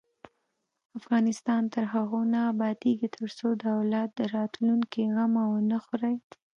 افغانستان 0.99 1.61
تر 1.73 1.83
هغو 1.93 2.19
نه 2.33 2.39
ابادیږي، 2.51 3.07
ترڅو 3.17 3.47
د 3.61 3.63
اولاد 3.77 4.09
د 4.13 4.19
راتلونکي 4.37 5.01
غم 5.15 5.33
ونه 5.53 5.77
خورئ. 5.85 6.15